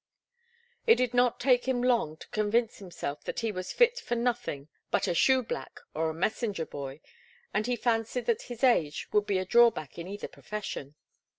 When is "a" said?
5.07-5.13, 6.09-6.13, 9.37-9.45